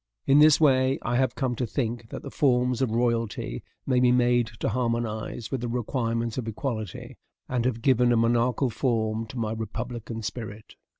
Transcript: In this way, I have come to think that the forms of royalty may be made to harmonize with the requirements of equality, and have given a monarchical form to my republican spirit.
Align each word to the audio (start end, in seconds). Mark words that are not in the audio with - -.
In 0.25 0.39
this 0.39 0.59
way, 0.59 0.97
I 1.03 1.17
have 1.17 1.35
come 1.35 1.53
to 1.57 1.67
think 1.67 2.09
that 2.09 2.23
the 2.23 2.31
forms 2.31 2.81
of 2.81 2.89
royalty 2.89 3.61
may 3.85 3.99
be 3.99 4.11
made 4.11 4.47
to 4.61 4.69
harmonize 4.69 5.51
with 5.51 5.61
the 5.61 5.67
requirements 5.67 6.39
of 6.39 6.47
equality, 6.47 7.17
and 7.47 7.65
have 7.65 7.83
given 7.83 8.11
a 8.11 8.17
monarchical 8.17 8.71
form 8.71 9.27
to 9.27 9.37
my 9.37 9.51
republican 9.51 10.23
spirit. 10.23 10.73